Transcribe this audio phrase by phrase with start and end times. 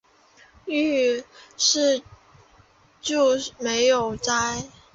[0.65, 1.23] 於
[1.57, 2.01] 是
[3.01, 4.63] 就没有摘